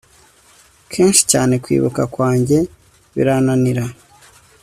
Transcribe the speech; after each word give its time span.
kenshi 0.91 1.21
cyane 1.31 1.53
kwibuka 1.63 2.01
kwanjye 2.13 2.57
birananirana 3.13 3.97